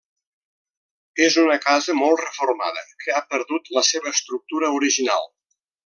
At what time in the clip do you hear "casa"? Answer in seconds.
1.65-1.95